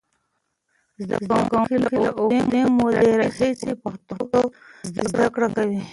زده 1.01 1.17
کوونکي 1.49 1.75
له 1.83 1.89
اوږدې 2.21 2.61
مودې 2.77 3.11
راهیسې 3.21 3.71
په 3.79 3.79
پښتو 4.05 4.39
زده 4.95 5.25
کړه 5.33 5.47
کوي. 5.55 5.79